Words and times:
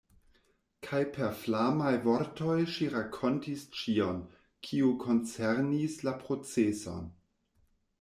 Kaj 0.87 1.01
per 1.17 1.35
flamaj 1.41 1.91
vortoj 2.07 2.57
ŝi 2.77 2.89
rakontis 2.95 3.69
ĉion, 3.83 4.27
kio 4.71 4.93
koncernis 5.09 6.05
la 6.09 6.21
proceson. 6.27 7.11